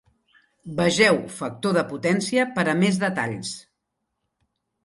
[0.79, 3.55] Vegeu factor de potència per a més detalls.